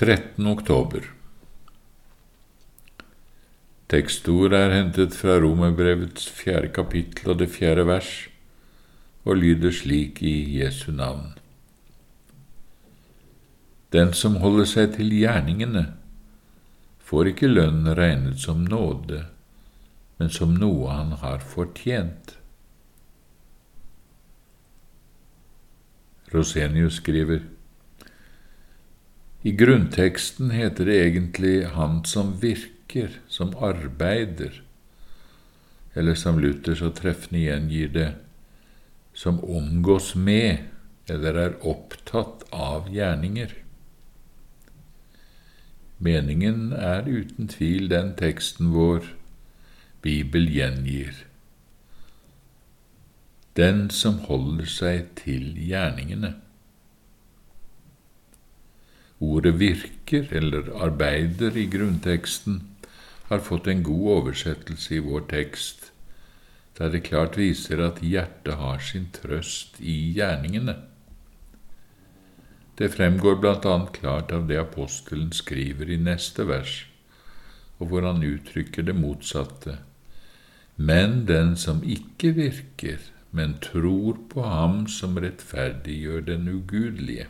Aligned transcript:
13. 0.00 0.46
oktober 0.48 1.04
Tekstord 3.92 4.54
er 4.56 4.72
hentet 4.72 5.12
fra 5.12 5.34
Romerbrevets 5.42 6.24
fjerde 6.38 6.70
kapittel 6.72 7.34
og 7.34 7.42
det 7.42 7.50
fjerde 7.52 7.84
vers, 7.84 8.08
og 9.28 9.36
lyder 9.42 9.76
slik 9.76 10.22
i 10.24 10.32
Jesu 10.54 10.88
navn. 10.96 11.34
Den 13.92 14.16
som 14.16 14.40
holder 14.40 14.70
seg 14.72 14.96
til 14.96 15.12
gjerningene, 15.18 15.84
får 17.04 17.34
ikke 17.34 17.52
lønn 17.52 17.92
regnet 18.00 18.40
som 18.40 18.64
nåde, 18.64 19.26
men 20.16 20.32
som 20.32 20.56
noe 20.64 20.96
han 20.96 21.12
har 21.20 21.44
fortjent. 21.44 22.38
Rosenius 26.32 27.02
skriver 27.04 27.49
I 29.42 29.52
grunnteksten 29.56 30.50
heter 30.50 30.84
det 30.84 30.98
egentlig 31.00 31.54
Han 31.76 32.04
som 32.04 32.34
virker, 32.40 33.20
som 33.28 33.54
arbeider, 33.56 34.62
eller 35.94 36.14
som 36.14 36.38
Luther 36.38 36.76
så 36.76 36.90
treffende 36.92 37.40
gjengir 37.40 37.88
det, 37.94 38.10
som 39.14 39.40
omgås 39.44 40.14
med 40.14 40.68
eller 41.10 41.38
er 41.40 41.56
opptatt 41.66 42.44
av 42.52 42.90
gjerninger. 42.92 43.54
Meningen 46.00 46.70
er 46.72 47.08
uten 47.08 47.48
tvil 47.50 47.88
den 47.90 48.14
teksten 48.16 48.70
vår 48.72 49.08
Bibel 50.04 50.46
gjengir. 50.48 51.16
Den 53.56 53.88
som 53.92 54.20
holder 54.28 54.68
seg 54.70 55.10
til 55.18 55.52
gjerningene. 55.58 56.36
Ordet 59.20 59.54
virker 59.60 60.30
eller 60.32 60.70
arbeider 60.80 61.56
i 61.56 61.66
grunnteksten 61.68 62.62
har 63.28 63.42
fått 63.44 63.66
en 63.68 63.82
god 63.84 64.06
oversettelse 64.16 64.94
i 64.96 65.02
vår 65.04 65.26
tekst, 65.30 65.90
der 66.78 66.88
det 66.90 67.04
klart 67.06 67.36
viser 67.36 67.82
at 67.84 68.00
hjertet 68.00 68.56
har 68.56 68.80
sin 68.80 69.10
trøst 69.12 69.76
i 69.80 70.14
gjerningene. 70.16 70.78
Det 72.80 72.88
fremgår 72.94 73.44
annet 73.44 73.92
klart 73.92 74.32
av 74.32 74.46
det 74.48 74.56
apostelen 74.56 75.32
skriver 75.36 75.90
i 75.90 75.98
neste 76.00 76.46
vers, 76.48 76.86
og 77.78 77.90
hvor 77.90 78.06
han 78.08 78.24
uttrykker 78.24 78.82
det 78.88 78.96
motsatte. 78.96 79.76
Men 80.76 81.26
den 81.28 81.56
som 81.60 81.84
ikke 81.84 82.32
virker, 82.40 82.98
men 83.30 83.58
tror 83.60 84.16
på 84.32 84.42
ham 84.42 84.86
som 84.88 85.20
rettferdiggjør 85.20 86.24
den 86.32 86.48
ugudelige. 86.48 87.28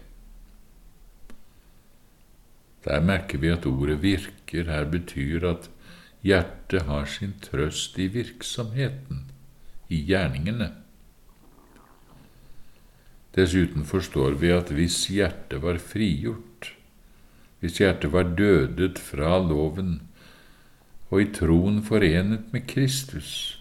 Der 2.84 3.00
merker 3.04 3.38
vi 3.38 3.50
at 3.52 3.66
ordet 3.66 4.00
virker 4.02 4.64
her 4.70 4.86
betyr 4.88 5.44
at 5.50 5.68
hjertet 6.24 6.86
har 6.88 7.04
sin 7.04 7.34
trøst 7.42 7.98
i 7.98 8.06
virksomheten, 8.12 9.26
i 9.88 10.00
gjerningene. 10.08 10.70
Dessuten 13.36 13.84
forstår 13.86 14.38
vi 14.40 14.50
at 14.54 14.72
hvis 14.74 15.04
hjertet 15.12 15.62
var 15.62 15.78
frigjort, 15.78 16.72
hvis 17.60 17.78
hjertet 17.78 18.12
var 18.12 18.32
dødet 18.36 18.98
fra 18.98 19.36
loven 19.44 20.00
og 21.10 21.22
i 21.22 21.28
troen 21.34 21.82
forenet 21.84 22.52
med 22.54 22.66
Kristus, 22.70 23.60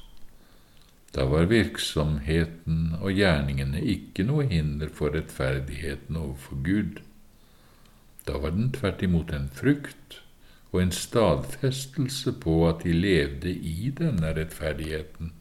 da 1.14 1.26
var 1.26 1.50
virksomheten 1.50 2.96
og 3.00 3.12
gjerningene 3.18 3.82
ikke 3.82 4.24
noe 4.28 4.46
hinder 4.50 4.92
for 4.94 5.14
rettferdigheten 5.16 6.18
overfor 6.18 6.60
Gud. 6.66 7.00
Da 8.30 8.38
var 8.38 8.54
den 8.54 8.70
tvert 8.70 9.02
imot 9.02 9.32
en 9.34 9.50
frukt 9.50 10.20
og 10.70 10.84
en 10.84 10.92
stadfestelse 10.94 12.36
på 12.44 12.62
at 12.68 12.84
de 12.84 12.94
levde 12.94 13.50
i 13.50 13.90
denne 13.98 14.36
rettferdigheten. 14.38 15.32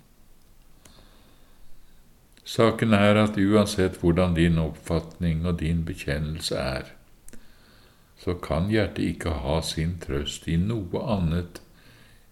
Saken 2.48 2.96
er 2.96 3.20
at 3.20 3.36
uansett 3.36 3.98
hvordan 4.00 4.32
din 4.38 4.56
oppfatning 4.62 5.44
og 5.46 5.58
din 5.60 5.84
bekjennelse 5.84 6.56
er, 6.56 6.88
så 8.16 8.38
kan 8.40 8.72
hjertet 8.72 9.04
ikke 9.04 9.36
ha 9.44 9.60
sin 9.60 9.98
trøst 10.00 10.48
i 10.48 10.56
noe 10.56 11.04
annet 11.12 11.60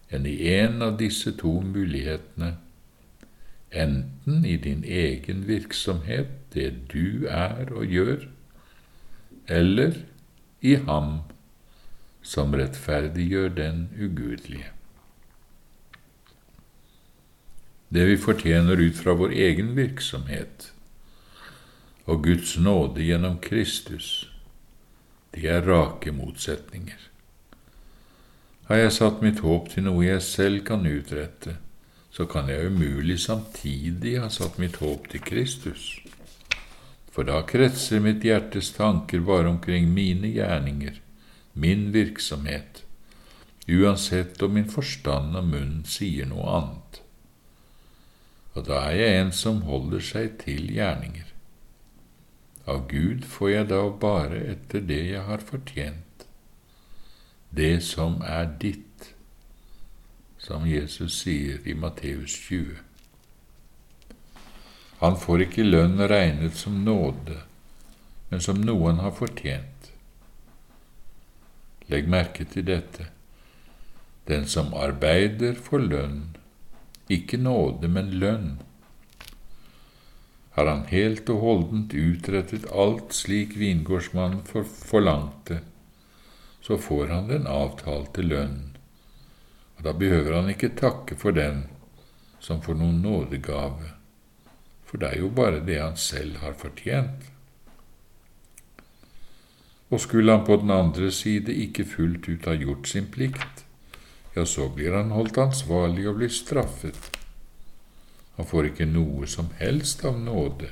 enn 0.09 0.25
i 0.25 0.35
en 0.55 0.81
av 0.81 0.97
disse 0.97 1.35
to 1.37 1.53
mulighetene, 1.61 2.55
enten 3.69 4.41
i 4.41 4.57
din 4.57 4.81
egen 4.83 5.45
virksomhet, 5.45 6.33
det 6.53 6.71
du 6.89 7.27
er 7.29 7.69
og 7.69 7.85
gjør, 7.85 8.25
eller 9.47 10.01
i 10.67 10.79
Ham 10.87 11.21
som 12.21 12.55
rettferdiggjør 12.57 13.53
den 13.55 13.85
ugudelige. 13.95 14.73
det 17.89 18.05
vi 18.05 18.17
fortjener 18.17 18.81
ut 18.81 18.97
fra 18.99 19.13
vår 19.15 19.31
egen 19.31 19.75
virksomhet, 19.77 20.71
og 22.05 22.23
Guds 22.23 22.57
nåde 22.59 23.03
gjennom 23.03 23.37
Kristus, 23.43 24.29
de 25.35 25.47
er 25.47 25.63
rake 25.67 26.11
motsetninger. 26.11 26.99
Har 28.67 28.81
jeg 28.81 28.95
satt 28.97 29.23
mitt 29.23 29.39
håp 29.39 29.69
til 29.71 29.87
noe 29.87 30.03
jeg 30.03 30.23
selv 30.23 30.65
kan 30.67 30.83
utrette, 30.87 31.55
så 32.11 32.25
kan 32.27 32.49
jeg 32.51 32.67
umulig 32.67 33.19
samtidig 33.23 34.17
ha 34.19 34.27
satt 34.33 34.59
mitt 34.59 34.79
håp 34.83 35.07
til 35.11 35.23
Kristus, 35.23 35.99
for 37.17 37.25
da 37.25 37.41
kretser 37.49 38.03
mitt 38.05 38.21
hjertes 38.21 38.69
tanker 38.77 39.25
bare 39.25 39.49
omkring 39.49 39.89
mine 39.89 40.29
gjerninger, 40.29 41.01
min 41.57 41.89
virksomhet, 41.95 42.83
uansett 43.65 44.41
om 44.45 44.53
min 44.53 44.69
forstand 44.69 45.33
og 45.35 45.49
munn 45.49 45.81
sier 45.89 46.29
noe 46.29 46.45
annet 46.61 47.01
og 48.57 48.65
da 48.65 48.77
er 48.89 48.95
jeg 48.97 49.17
en 49.21 49.31
som 49.37 49.59
holder 49.67 50.01
seg 50.01 50.39
til 50.41 50.71
gjerninger. 50.73 51.27
Av 52.67 52.87
Gud 52.89 53.25
får 53.29 53.51
jeg 53.51 53.67
da 53.69 53.81
bare 54.01 54.39
etter 54.53 54.81
det 54.89 55.03
jeg 55.11 55.21
har 55.27 55.45
fortjent, 55.45 56.25
det 57.53 57.77
som 57.85 58.17
er 58.25 58.49
ditt, 58.63 59.13
som 60.41 60.65
Jesus 60.67 61.21
sier 61.21 61.61
i 61.69 61.77
Matteus 61.77 62.33
20. 62.47 62.81
Han 64.99 65.19
får 65.21 65.45
ikke 65.47 65.67
lønn 65.67 66.01
regnet 66.09 66.57
som 66.57 66.81
nåde, 66.85 67.41
men 68.29 68.41
som 68.41 68.61
noen 68.61 69.03
har 69.03 69.13
fortjent. 69.17 69.91
Legg 71.87 72.09
merke 72.09 72.47
til 72.49 72.65
dette. 72.67 73.11
Den 74.27 74.47
som 74.49 74.73
arbeider, 74.75 75.53
får 75.55 75.85
lønn 75.85 76.25
ikke 77.07 77.37
nåde, 77.37 77.87
men 77.87 78.11
lønn. 78.19 78.57
Har 80.57 80.67
han 80.67 80.87
helt 80.89 81.29
og 81.29 81.43
holdent 81.43 81.93
utrettet 81.93 82.65
alt 82.73 83.13
slik 83.15 83.55
vingårdsmannen 83.55 84.41
for 84.47 84.67
forlangte, 84.67 85.61
så 86.61 86.77
får 86.81 87.13
han 87.13 87.29
den 87.29 87.47
avtalte 87.47 88.25
lønn, 88.25 88.73
og 89.77 89.85
da 89.85 89.93
behøver 89.93 90.39
han 90.39 90.49
ikke 90.51 90.73
takke 90.75 91.15
for 91.15 91.35
den 91.37 91.67
som 92.43 92.59
for 92.65 92.75
noen 92.75 92.99
nådegave, 93.05 93.93
for 94.87 95.01
det 95.01 95.11
er 95.13 95.19
jo 95.19 95.29
bare 95.29 95.63
det 95.67 95.81
han 95.81 95.97
selv 95.99 96.39
har 96.43 96.55
fortjent. 96.55 97.27
Og 99.91 100.01
skulle 100.03 100.31
han 100.31 100.45
på 100.47 100.55
den 100.61 100.71
andre 100.71 101.11
side 101.11 101.53
ikke 101.53 101.85
fullt 101.85 102.27
ut 102.27 102.47
ha 102.47 102.55
gjort 102.55 102.87
sin 102.87 103.07
plikt, 103.11 103.63
ja, 104.35 104.45
så 104.45 104.67
blir 104.69 104.95
han 104.95 105.11
holdt 105.15 105.37
ansvarlig 105.41 106.07
og 106.09 106.19
blir 106.19 106.31
straffet. 106.31 106.97
Han 108.37 108.45
får 108.45 108.71
ikke 108.71 108.85
noe 108.85 109.27
som 109.27 109.49
helst 109.57 110.03
av 110.05 110.19
nåde. 110.21 110.69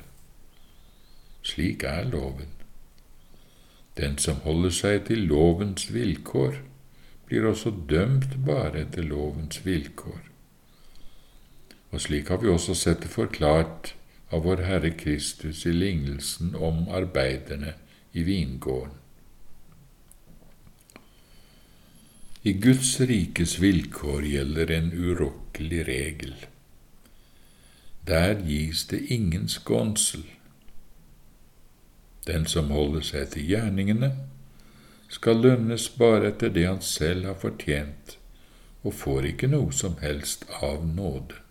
Slik 1.42 1.82
er 1.82 2.04
loven. 2.06 2.52
Den 3.96 4.18
som 4.22 4.38
holder 4.44 4.74
seg 4.76 5.06
til 5.08 5.24
lovens 5.26 5.88
vilkår, 5.90 6.60
blir 7.26 7.48
også 7.48 7.72
dømt 7.90 8.36
bare 8.46 8.84
etter 8.84 9.02
lovens 9.02 9.64
vilkår. 9.66 10.20
Og 11.90 12.02
slik 12.04 12.28
har 12.30 12.38
vi 12.42 12.52
også 12.52 12.74
sett 12.76 13.02
det 13.02 13.10
forklart 13.10 13.94
av 14.30 14.42
vår 14.42 14.56
Herre 14.66 14.90
Kristus 14.90 15.66
i 15.66 15.72
lignelsen 15.72 16.54
om 16.54 16.88
arbeiderne 16.88 17.74
i 18.12 18.22
vingården. 18.22 18.94
I 22.42 22.52
Guds 22.52 23.00
rikes 23.00 23.58
vilkår 23.58 24.24
gjelder 24.24 24.70
en 24.70 24.92
urokkelig 24.92 25.86
regel. 25.88 26.34
Der 28.06 28.38
gis 28.46 28.84
det 28.86 29.00
ingen 29.10 29.48
skånsel. 29.48 30.22
Den 32.26 32.46
som 32.46 32.70
holder 32.70 33.02
seg 33.02 33.32
til 33.34 33.50
gjerningene, 33.50 34.12
skal 35.10 35.42
lønnes 35.42 35.88
bare 35.98 36.30
etter 36.30 36.54
det 36.54 36.66
han 36.66 36.82
selv 36.82 37.26
har 37.26 37.40
fortjent, 37.42 38.16
og 38.82 38.94
får 38.94 39.26
ikke 39.32 39.50
noe 39.50 39.74
som 39.74 39.98
helst 40.02 40.46
av 40.62 40.86
nåde. 40.86 41.45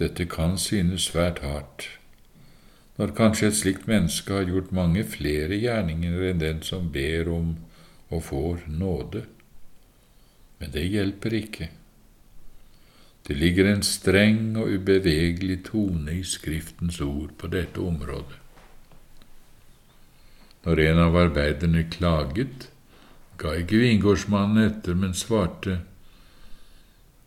Dette 0.00 0.24
kan 0.26 0.58
synes 0.58 1.10
svært 1.12 1.42
hardt 1.44 1.90
når 3.00 3.14
kanskje 3.16 3.48
et 3.48 3.56
slikt 3.56 3.86
menneske 3.88 4.34
har 4.34 4.44
gjort 4.44 4.74
mange 4.76 5.06
flere 5.08 5.56
gjerninger 5.56 6.24
enn 6.28 6.40
den 6.42 6.58
som 6.66 6.90
ber 6.92 7.30
om 7.32 7.54
og 8.12 8.24
får 8.26 8.66
nåde. 8.68 9.22
Men 10.60 10.74
det 10.74 10.82
hjelper 10.92 11.36
ikke. 11.38 11.70
Det 13.24 13.36
ligger 13.38 13.70
en 13.70 13.84
streng 13.86 14.58
og 14.60 14.68
ubevegelig 14.74 15.62
tone 15.70 16.18
i 16.18 16.24
Skriftens 16.26 17.00
ord 17.00 17.32
på 17.40 17.48
dette 17.48 17.80
området. 17.80 18.36
Når 20.66 20.82
en 20.84 21.00
av 21.00 21.16
arbeiderne 21.16 21.86
klaget, 21.88 22.68
ga 23.40 23.54
ikke 23.56 23.80
vingårdsmannen 23.80 24.60
etter, 24.66 24.92
men 24.92 25.16
svarte, 25.16 25.78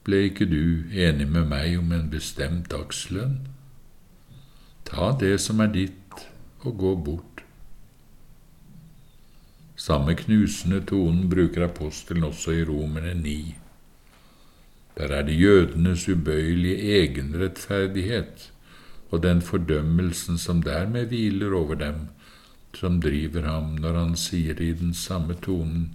Ble 0.03 0.25
ikke 0.27 0.45
du 0.51 0.89
enig 0.91 1.29
med 1.31 1.47
meg 1.47 1.77
om 1.79 1.91
en 1.95 2.09
bestemt 2.11 2.67
dagslønn? 2.71 3.38
Ta 4.83 5.13
det 5.19 5.38
som 5.39 5.61
er 5.63 5.71
ditt, 5.71 6.25
og 6.63 6.77
gå 6.79 6.95
bort. 7.05 7.44
Samme 9.79 10.15
knusende 10.15 10.81
tonen 10.88 11.29
bruker 11.31 11.65
apostelen 11.65 12.27
også 12.27 12.51
i 12.55 12.65
Romerne 12.67 13.13
9. 13.19 13.55
Der 14.97 15.15
er 15.17 15.23
det 15.25 15.39
jødenes 15.39 16.06
ubøyelige 16.09 16.99
egenrettferdighet 16.99 18.51
og 19.09 19.23
den 19.23 19.41
fordømmelsen 19.41 20.38
som 20.38 20.61
dermed 20.63 21.06
hviler 21.06 21.56
over 21.56 21.75
dem, 21.75 22.07
som 22.73 23.01
driver 23.01 23.47
ham 23.47 23.75
når 23.79 23.99
han 23.99 24.15
sier 24.15 24.61
i 24.61 24.73
den 24.73 24.94
samme 24.94 25.33
tonen 25.33 25.91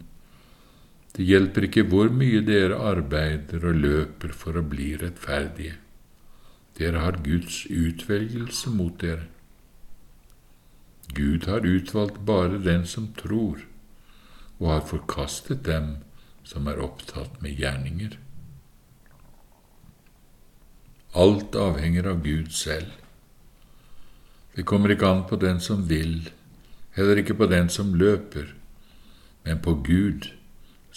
Det 1.19 1.25
hjelper 1.27 1.65
ikke 1.67 1.83
hvor 1.91 2.13
mye 2.15 2.45
dere 2.47 2.77
arbeider 2.79 3.65
og 3.67 3.81
løper 3.83 4.31
for 4.39 4.55
å 4.55 4.63
bli 4.63 4.93
rettferdige. 5.01 5.75
Dere 6.79 7.03
har 7.03 7.19
Guds 7.25 7.65
utvelgelse 7.67 8.71
mot 8.71 8.95
dere. 9.03 9.27
Gud 11.19 11.49
har 11.51 11.67
utvalgt 11.67 12.23
bare 12.29 12.63
den 12.63 12.87
som 12.87 13.11
tror, 13.19 13.65
og 14.61 14.71
har 14.71 14.87
forkastet 14.87 15.67
dem 15.67 15.97
som 16.47 16.71
er 16.71 16.79
opptatt 16.87 17.43
med 17.43 17.59
gjerninger. 17.59 18.15
Alt 21.19 21.59
avhenger 21.59 22.13
av 22.15 22.23
Gud 22.23 22.55
selv. 22.55 22.95
Det 24.55 24.63
kommer 24.63 24.95
ikke 24.95 25.11
an 25.11 25.27
på 25.27 25.43
den 25.43 25.59
som 25.59 25.89
vil, 25.91 26.29
heller 26.95 27.19
ikke 27.19 27.41
på 27.43 27.51
den 27.51 27.75
som 27.75 27.97
løper, 27.99 28.53
men 29.43 29.59
på 29.67 29.81
Gud, 29.83 30.38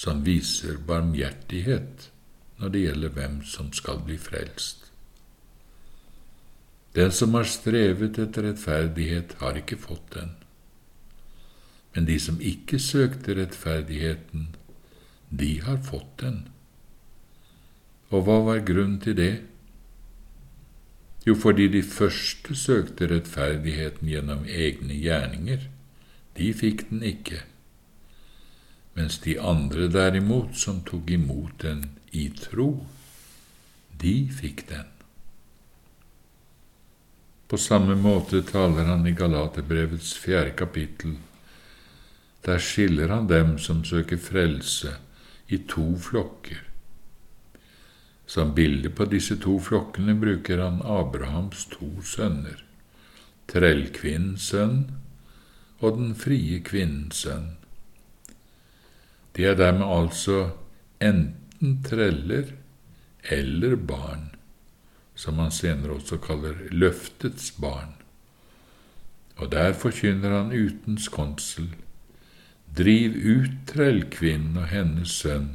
som 0.02 0.24
viser 0.26 0.80
barmhjertighet 0.88 2.08
når 2.62 2.72
det 2.74 2.86
gjelder 2.86 3.12
hvem 3.18 3.42
som 3.46 3.70
skal 3.74 4.02
bli 4.06 4.18
frelst. 4.22 4.88
Den 6.96 7.14
som 7.16 7.36
har 7.38 7.48
strevet 7.48 8.18
etter 8.20 8.50
rettferdighet, 8.50 9.38
har 9.40 9.60
ikke 9.62 9.78
fått 9.80 10.16
den. 10.16 10.34
Men 11.94 12.08
de 12.10 12.18
som 12.20 12.42
ikke 12.42 12.80
søkte 12.80 13.36
rettferdigheten, 13.38 14.50
de 15.30 15.52
har 15.64 15.80
fått 15.86 16.18
den. 16.24 16.42
Og 18.12 18.26
hva 18.28 18.42
var 18.50 18.66
grunnen 18.68 19.00
til 19.04 19.16
det? 19.16 19.34
Jo, 21.28 21.38
fordi 21.38 21.70
de 21.72 21.84
første 21.86 22.58
søkte 22.58 23.08
rettferdigheten 23.12 24.10
gjennom 24.10 24.44
egne 24.50 24.98
gjerninger. 24.98 25.70
De 26.36 26.52
fikk 26.58 26.90
den 26.90 27.06
ikke, 27.06 27.44
mens 28.94 29.20
de 29.24 29.38
andre 29.40 29.88
derimot, 29.88 30.56
som 30.58 30.82
tok 30.88 31.12
imot 31.12 31.62
den 31.64 31.86
i 32.12 32.30
tro, 32.36 32.86
de 34.02 34.16
fikk 34.34 34.66
den. 34.70 34.88
På 37.52 37.58
samme 37.58 37.96
måte 38.00 38.42
taler 38.48 38.88
han 38.88 39.08
i 39.08 39.12
Galaterbrevets 39.12 40.14
fjerde 40.18 40.56
kapittel. 40.56 41.18
Der 42.46 42.60
skiller 42.64 43.12
han 43.12 43.28
dem 43.28 43.58
som 43.60 43.84
søker 43.84 44.18
frelse, 44.18 44.96
i 45.52 45.58
to 45.68 45.98
flokker. 46.00 46.62
Som 48.26 48.54
bilde 48.56 48.90
på 48.96 49.06
disse 49.12 49.36
to 49.36 49.58
flokkene 49.60 50.16
bruker 50.16 50.64
han 50.64 50.80
Abrahams 50.88 51.66
to 51.74 51.90
sønner, 52.08 52.64
trellkvinnens 53.52 54.48
sønn 54.54 54.86
og 55.82 55.98
den 55.98 56.16
frie 56.16 56.62
kvinnens 56.64 57.26
sønn. 57.26 57.58
De 59.36 59.46
er 59.48 59.56
dermed 59.56 59.88
altså 59.88 60.52
enten 61.02 61.80
treller 61.86 62.52
eller 63.32 63.76
barn 63.76 64.32
som 65.22 65.40
han 65.40 65.52
senere 65.54 66.00
også 66.00 66.18
kaller 66.24 66.58
løftets 66.74 67.52
barn. 67.62 67.94
Og 69.38 69.52
der 69.52 69.74
forkynner 69.74 70.34
han 70.34 70.54
uten 70.54 70.98
skonsel, 70.98 71.70
driv 72.78 73.18
ut 73.22 73.58
trellkvinnen 73.70 74.58
og 74.58 74.70
hennes 74.72 75.14
sønn, 75.22 75.50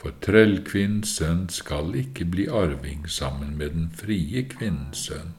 for 0.00 0.14
trellkvinnens 0.24 1.16
sønn 1.18 1.48
skal 1.52 1.94
ikke 1.98 2.24
bli 2.32 2.46
arving 2.48 3.08
sammen 3.10 3.56
med 3.58 3.74
den 3.76 3.90
frie 3.96 4.44
kvinnens 4.48 5.06
sønn. 5.08 5.34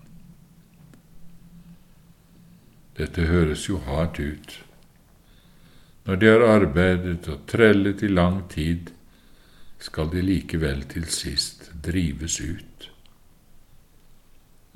Dette 2.98 3.26
høres 3.26 3.70
jo 3.70 3.80
hardt 3.88 4.20
ut. 4.20 4.60
Når 6.12 6.20
de 6.20 6.28
har 6.28 6.44
arbeidet 6.44 7.30
og 7.32 7.46
trellet 7.48 8.04
i 8.04 8.12
lang 8.12 8.42
tid, 8.52 8.92
skal 9.80 10.12
de 10.12 10.22
likevel 10.22 10.84
til 10.92 11.08
sist 11.08 11.72
drives 11.86 12.42
ut 12.44 12.72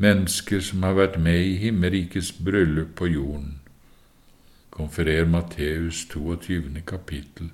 mennesker 0.01 0.63
som 0.63 0.83
har 0.83 0.95
vært 0.97 1.19
med 1.21 1.41
i 1.41 1.55
himmerikets 1.61 2.33
bryllup 2.43 2.95
på 2.99 3.07
jorden. 3.13 3.59
Konferer 4.75 5.27
Matteus 5.29 6.03
22. 6.11 6.81
kapittel, 6.87 7.51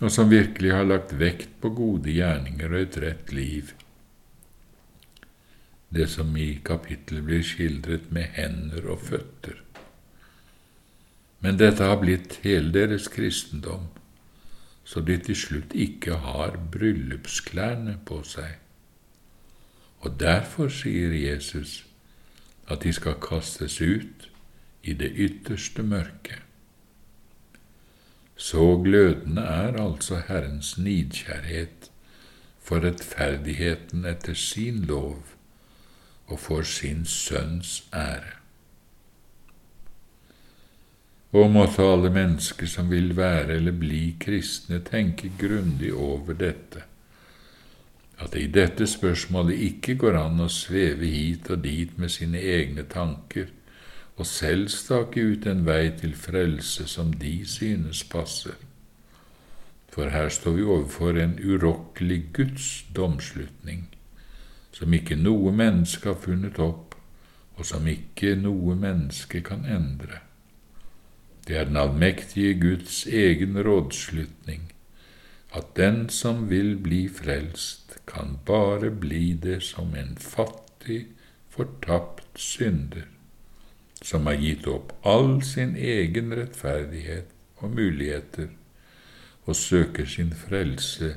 og 0.00 0.12
som 0.12 0.30
virkelig 0.32 0.74
har 0.74 0.88
lagt 0.88 1.14
vekt 1.16 1.54
på 1.62 1.72
gode 1.76 2.12
gjerninger 2.12 2.68
og 2.68 2.82
et 2.82 2.98
rett 3.04 3.32
liv. 3.32 3.72
Det 5.90 6.06
som 6.12 6.36
i 6.36 6.52
kapittelet 6.64 7.24
blir 7.26 7.42
skildret 7.44 8.12
med 8.14 8.36
hender 8.36 8.92
og 8.92 9.00
føtter. 9.08 9.56
Men 11.40 11.56
dette 11.56 11.84
har 11.84 12.00
blitt 12.02 12.40
hele 12.44 12.72
deres 12.74 13.08
kristendom, 13.08 13.88
så 14.84 15.00
de 15.00 15.16
til 15.24 15.36
slutt 15.36 15.74
ikke 15.76 16.18
har 16.24 16.58
bryllupsklærne 16.72 17.96
på 18.04 18.20
seg. 18.26 18.58
Og 20.00 20.20
derfor 20.20 20.68
sier 20.72 21.12
Jesus 21.12 21.84
at 22.70 22.84
de 22.84 22.92
skal 22.92 23.18
kastes 23.20 23.80
ut 23.80 24.28
i 24.82 24.92
det 24.96 25.12
ytterste 25.16 25.82
mørket. 25.82 26.40
Så 28.40 28.80
glødende 28.84 29.42
er 29.42 29.76
altså 29.82 30.22
Herrens 30.28 30.78
nidkjærhet 30.78 31.90
for 32.64 32.80
rettferdigheten 32.80 34.04
etter 34.08 34.34
sin 34.34 34.84
lov 34.88 35.24
og 36.26 36.38
for 36.40 36.62
sin 36.62 37.04
Sønns 37.04 37.84
ære. 37.92 38.39
Og 41.32 41.50
måtte 41.50 41.86
alle 41.86 42.10
mennesker 42.10 42.66
som 42.66 42.90
vil 42.90 43.12
være 43.16 43.56
eller 43.60 43.72
bli 43.72 44.16
kristne, 44.20 44.80
tenke 44.82 45.30
grundig 45.38 45.92
over 45.94 46.34
dette 46.34 46.90
at 48.20 48.32
det 48.32 48.42
i 48.42 48.50
dette 48.52 48.86
spørsmålet 48.86 49.62
ikke 49.64 49.94
går 50.00 50.18
an 50.20 50.42
å 50.44 50.48
sveve 50.52 51.08
hit 51.08 51.48
og 51.50 51.62
dit 51.64 51.96
med 51.98 52.12
sine 52.12 52.40
egne 52.40 52.84
tanker 52.84 53.48
og 54.20 54.28
selv 54.28 54.68
stake 54.68 55.22
ut 55.24 55.46
en 55.48 55.62
vei 55.64 55.86
til 55.96 56.12
frelse 56.12 56.84
som 56.88 57.14
de 57.22 57.38
synes 57.48 58.02
passer. 58.04 58.58
For 59.90 60.12
her 60.12 60.28
står 60.28 60.58
vi 60.58 60.66
overfor 60.66 61.16
en 61.18 61.38
urokkelig 61.40 62.20
Guds 62.36 62.66
domslutning, 62.96 63.86
som 64.76 64.92
ikke 64.94 65.16
noe 65.16 65.52
menneske 65.56 66.12
har 66.12 66.20
funnet 66.20 66.60
opp, 66.60 66.94
og 67.56 67.66
som 67.66 67.88
ikke 67.88 68.36
noe 68.36 68.76
menneske 68.76 69.40
kan 69.44 69.64
endre. 69.64 70.20
Det 71.50 71.58
er 71.58 71.64
den 71.66 71.76
allmektige 71.76 72.54
Guds 72.60 73.06
egen 73.06 73.56
rådslutning, 73.66 74.68
at 75.54 75.64
den 75.76 76.08
som 76.08 76.44
vil 76.50 76.76
bli 76.78 77.08
frelst, 77.08 77.96
kan 78.06 78.38
bare 78.46 78.90
bli 78.90 79.32
det 79.34 79.62
som 79.62 79.96
en 79.98 80.14
fattig, 80.14 81.08
fortapt 81.48 82.38
synder, 82.38 83.08
som 84.02 84.30
har 84.30 84.38
gitt 84.38 84.70
opp 84.70 84.94
all 85.02 85.42
sin 85.42 85.74
egen 85.74 86.30
rettferdighet 86.38 87.34
og 87.56 87.74
muligheter, 87.74 88.46
og 89.42 89.56
søker 89.56 90.06
sin 90.06 90.30
frelse 90.30 91.16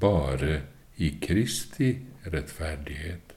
bare 0.00 0.60
i 1.00 1.14
Kristi 1.22 1.94
rettferdighet. 2.26 3.31